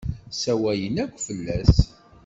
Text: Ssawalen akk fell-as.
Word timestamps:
Ssawalen 0.31 0.95
akk 1.03 1.15
fell-as. 1.25 1.75